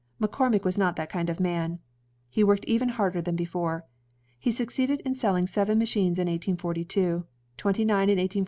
McCormick 0.19 0.63
was 0.63 0.79
not 0.79 0.95
that 0.95 1.11
kind 1.11 1.29
of 1.29 1.39
man; 1.39 1.77
he 2.27 2.43
worked 2.43 2.65
even 2.65 2.89
harder 2.89 3.21
than 3.21 3.35
before. 3.35 3.85
He 4.39 4.49
succeeded 4.49 4.99
in 5.01 5.13
selling 5.13 5.45
seven 5.45 5.77
machines 5.77 6.17
in 6.17 6.25
1842, 6.25 7.23
twenty 7.55 7.85
nine 7.85 8.09
in 8.09 8.17
1843, 8.17 8.39
^. 8.39 8.39